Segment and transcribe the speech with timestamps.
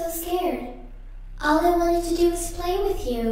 [0.00, 0.60] so scared?
[1.44, 3.24] All I wanted to do was play with you.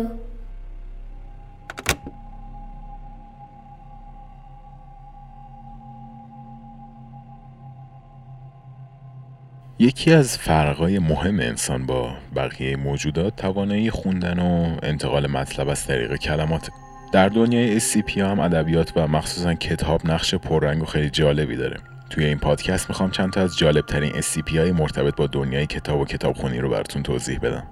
[9.81, 16.17] یکی از فرقای مهم انسان با بقیه موجودات توانایی خوندن و انتقال مطلب از طریق
[16.17, 16.71] کلمات
[17.13, 21.77] در دنیای SCP هم ادبیات و مخصوصا کتاب نقش پررنگ و خیلی جالبی داره
[22.11, 26.01] توی این پادکست می‌خوام چند تا از جالب ترین SCP های مرتبط با دنیای کتاب
[26.01, 27.67] و کتابخونی رو براتون توضیح بدم.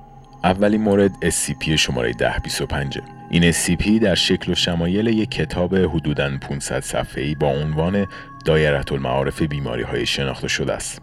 [0.45, 2.99] اولین مورد SCP شماره 1025
[3.31, 8.07] این SCP در شکل و شمایل یک کتاب حدوداً 500 صفحه‌ای با عنوان
[8.45, 11.03] دایره المعارف بیماری های شناخته شده است.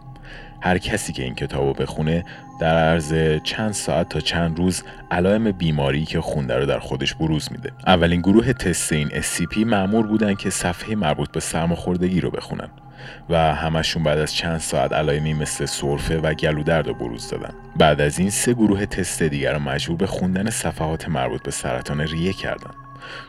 [0.64, 2.24] هر کسی که این کتاب رو بخونه
[2.60, 7.52] در عرض چند ساعت تا چند روز علائم بیماری که خونده رو در خودش بروز
[7.52, 7.72] میده.
[7.86, 12.68] اولین گروه تست این SCP معمور بودن که صفحه مربوط به سرماخوردگی رو بخونن
[13.30, 17.54] و همشون بعد از چند ساعت علائمی مثل سرفه و گلودرد رو بروز دادن.
[17.76, 22.00] بعد از این سه گروه تست دیگر رو مجبور به خوندن صفحات مربوط به سرطان
[22.00, 22.83] ریه کردن.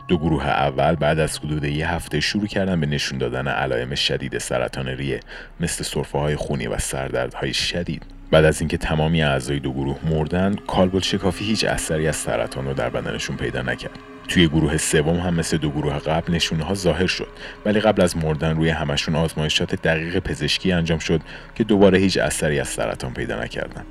[0.08, 4.38] دو گروه اول بعد از حدود یه هفته شروع کردن به نشون دادن علائم شدید
[4.38, 5.20] سرطان ریه
[5.60, 8.02] مثل سرفه های خونی و سردردهای شدید.
[8.30, 12.74] بعد از اینکه تمامی اعضای دو گروه مردن کالبد شکافی هیچ اثری از سرطان رو
[12.74, 13.98] در بدنشون پیدا نکرد.
[14.28, 17.28] توی گروه سوم هم مثل دو گروه قبل نشونه ها ظاهر شد.
[17.64, 21.20] ولی قبل از مردن روی همشون آزمایشات دقیق پزشکی انجام شد
[21.54, 23.84] که دوباره هیچ اثری از سرطان پیدا نکردن.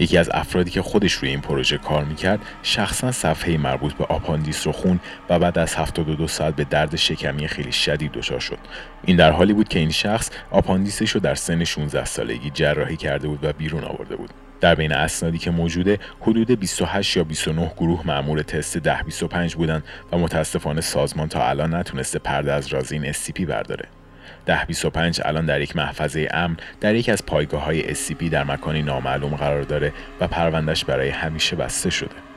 [0.00, 4.66] یکی از افرادی که خودش روی این پروژه کار می‌کرد شخصا صفحه مربوط به آپاندیس
[4.66, 8.58] رو خوند و بعد از 72 ساعت به درد شکمی خیلی شدید دچار شد.
[9.04, 13.28] این در حالی بود که این شخص آپاندیسش رو در سن 16 سالگی جراحی کرده
[13.28, 14.30] بود و بیرون آورده بود.
[14.60, 20.18] در بین اسنادی که موجوده حدود 28 یا 29 گروه معمول تست 1025 بودند و
[20.18, 23.99] متاسفانه سازمان تا الان نتونسته پرده از راز این SCP برداره.
[24.48, 29.36] 1025 الان در یک محفظه امن در یک از پایگاه های SCP در مکانی نامعلوم
[29.36, 32.29] قرار داره و پروندهش برای همیشه بسته شده.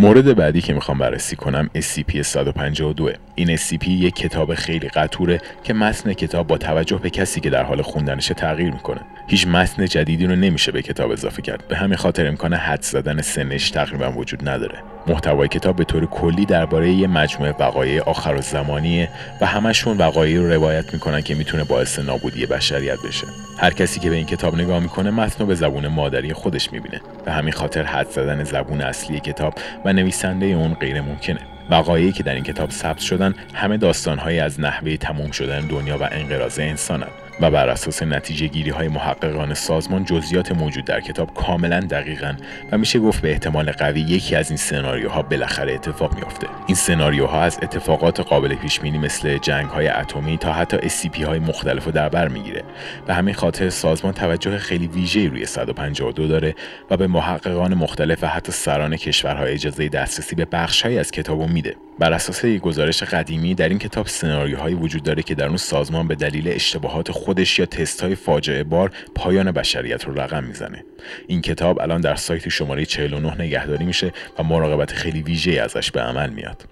[0.00, 6.12] مورد بعدی که می‌خوام بررسی کنم SCP-152 این SCP یک کتاب خیلی قطوره که متن
[6.12, 9.00] کتاب با توجه به کسی که در حال خوندنش تغییر می‌کنه.
[9.26, 11.68] هیچ متن جدیدی رو نمیشه به کتاب اضافه کرد.
[11.68, 14.78] به همین خاطر امکان حد زدن سنش تقریبا وجود نداره.
[15.06, 19.08] محتوای کتاب به طور کلی درباره یه مجموعه وقایع آخر و زمانیه
[19.40, 23.26] و همشون وقایعی رو روایت می‌کنن که می‌تونه باعث نابودی بشریت بشه.
[23.58, 27.00] هر کسی که به این کتاب نگاه می‌کنه متن به زبون مادری خودش می‌بینه.
[27.24, 31.40] به همین خاطر حد زدن زبون اصلی کتاب و نویسنده اون غیر ممکنه.
[31.70, 36.08] وقایعی که در این کتاب ثبت شدن همه داستانهایی از نحوه تموم شدن دنیا و
[36.12, 41.80] انقراض انسانند و بر اساس نتیجه گیری های محققان سازمان جزئیات موجود در کتاب کاملا
[41.80, 42.34] دقیقا
[42.72, 46.46] و میشه گفت به احتمال قوی یکی از این سناریوها بالاخره اتفاق میافته.
[46.66, 51.38] این سناریوها از اتفاقات قابل پیش بینی مثل جنگ های اتمی تا حتی SCP های
[51.38, 52.62] مختلف رو در بر می‌گیره.
[53.06, 56.54] به همین خاطر سازمان توجه خیلی ویژه‌ای روی 152 داره
[56.90, 61.76] و به محققان مختلف و حتی سران کشورها اجازه دسترسی به بخشهایی از کتابو میده.
[61.98, 66.08] بر اساس یک گزارش قدیمی در این کتاب سناریوهایی وجود داره که در اون سازمان
[66.08, 70.84] به دلیل اشتباهات خودش یا تست های فاجعه بار پایان بشریت رو رقم می‌زنه.
[71.26, 76.00] این کتاب الان در سایت شماره 49 نگهداری میشه و مراقبت خیلی ویژه ازش به
[76.00, 76.64] عمل میاد.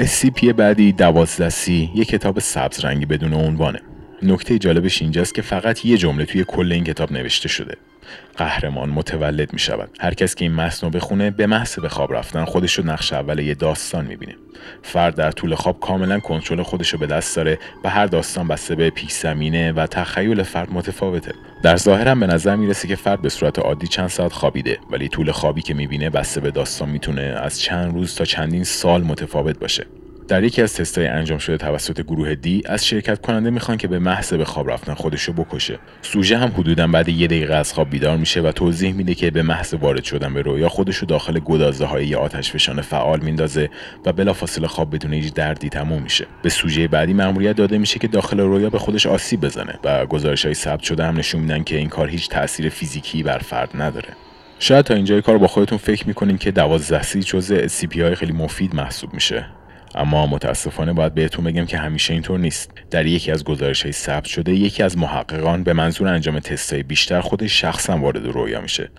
[0.00, 3.89] SCP بعدی دوازده سی یک کتاب سبز رنگی بدون عنوانه.
[4.22, 7.76] نکته جالبش اینجاست که فقط یه جمله توی کل این کتاب نوشته شده.
[8.36, 12.12] قهرمان متولد می شود هر کس که این متن رو بخونه به محض به خواب
[12.12, 14.34] رفتن خودش رو نقش اول یه داستان می‌بینه.
[14.82, 18.74] فرد در طول خواب کاملا کنترل خودش رو به دست داره و هر داستان بسته
[18.74, 21.34] به پیش زمینه و تخیل فرد متفاوته.
[21.62, 25.08] در ظاهر هم به نظر می‌رسه که فرد به صورت عادی چند ساعت خوابیده ولی
[25.08, 29.58] طول خوابی که می‌بینه بسته به داستان می‌تونه از چند روز تا چندین سال متفاوت
[29.58, 29.86] باشه.
[30.30, 33.98] در یکی از تستای انجام شده توسط گروه دی از شرکت کننده می‌خوان که به
[33.98, 35.78] محض به خواب رفتن خودشو بکشه.
[36.02, 39.42] سوژه هم حدودا بعد یه دقیقه از خواب بیدار میشه و توضیح میده که به
[39.42, 43.70] محض وارد شدن به رویا خودشو داخل گدازه های آتش فشان فعال میندازه
[44.06, 46.26] و بلافاصله خواب بدون هیچ دردی تموم میشه.
[46.42, 50.44] به سوژه بعدی مأموریت داده میشه که داخل رویا به خودش آسیب بزنه و گزارش
[50.44, 54.08] های ثبت شده هم نشون میدن که این کار هیچ تاثیر فیزیکی بر فرد نداره.
[54.58, 58.32] شاید تا اینجای کار با خودتون فکر می‌کنین که 12 سی جزء سی های خیلی
[58.32, 59.46] مفید محسوب میشه.
[59.94, 62.70] اما متاسفانه باید بهتون بگم که همیشه اینطور نیست.
[62.90, 67.20] در یکی از گزارش های ثبت شده یکی از محققان به منظور انجام تستای بیشتر
[67.20, 68.90] خودش شخصا وارد رویا میشه.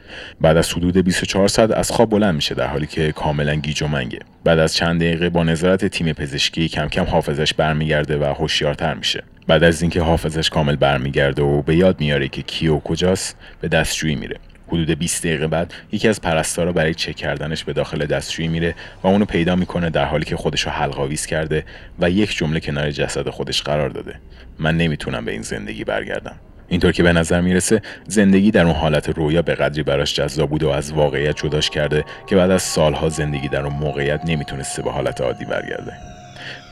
[0.42, 3.88] بعد از حدود 24 ساعت از خواب بلند میشه در حالی که کاملا گیج و
[3.88, 4.20] منگه.
[4.44, 9.24] بعد از چند دقیقه با نظارت تیم پزشکی کم کم حافظش برمیگرده و هوشیارتر میشه.
[9.48, 13.68] بعد از اینکه حافظش کامل برمیگرده و به یاد میاره که کی و کجاست به
[13.68, 14.38] دستشویی میره.
[14.72, 19.08] حدود 20 دقیقه بعد یکی از پرستارا برای چک کردنش به داخل دستشویی میره و
[19.08, 21.66] اونو پیدا می‌کنه در حالی که خودش رو حلقاویز کرده
[22.00, 24.16] و یک جمله کنار جسد خودش قرار داده.
[24.60, 26.36] من نمی‌تونم به این زندگی برگردم.
[26.68, 30.66] اینطور که به نظر می‌رسه زندگی در اون حالت رویا به قدری براش جذاب بوده
[30.66, 34.92] و از واقعیت جداش کرده که بعد از سالها زندگی در اون موقعیت نمی‌تونسته به
[34.92, 35.94] حالت عادی برگرده.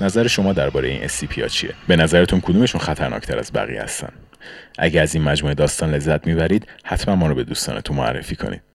[0.02, 4.10] نظر شما درباره این SCP چیه؟ به نظرتون کدومشون خطرناکتر از بقیه هستن؟
[4.78, 8.62] اگر از این مجموعه داستان لذت می‌برید حتما ما رو به دوستانتون معرفی کنید.